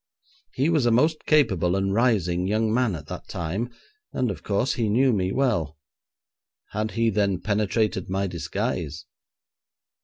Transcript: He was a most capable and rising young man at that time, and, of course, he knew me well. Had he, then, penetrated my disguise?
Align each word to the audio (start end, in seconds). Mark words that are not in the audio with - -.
He 0.55 0.67
was 0.67 0.87
a 0.87 0.91
most 0.91 1.27
capable 1.27 1.75
and 1.75 1.93
rising 1.93 2.47
young 2.47 2.73
man 2.73 2.95
at 2.95 3.05
that 3.05 3.27
time, 3.27 3.69
and, 4.11 4.31
of 4.31 4.41
course, 4.41 4.73
he 4.73 4.89
knew 4.89 5.13
me 5.13 5.31
well. 5.31 5.77
Had 6.71 6.93
he, 6.93 7.11
then, 7.11 7.39
penetrated 7.39 8.09
my 8.09 8.25
disguise? 8.25 9.05